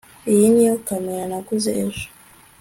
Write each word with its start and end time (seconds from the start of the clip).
iyi 0.31 0.45
niyo 0.53 0.75
kamera 0.87 1.23
naguze 1.31 1.69
ejo 1.85 2.05